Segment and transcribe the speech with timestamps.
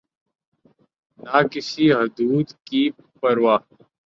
[1.19, 2.83] نہ کسی حدود کی
[3.19, 3.55] پروا۔